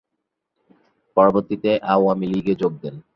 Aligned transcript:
পরবর্তীতে 1.17 1.71
আওয়ামী 1.93 2.25
লীগে 2.27 2.53
যোগ 2.55 2.73
দেন। 2.81 2.95